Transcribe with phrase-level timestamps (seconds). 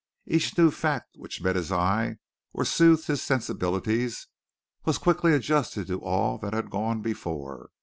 [0.25, 2.17] Each new fact which met his eye
[2.53, 4.25] or soothed his sensibilities
[4.83, 7.69] was quickly adjusted to all that had gone before.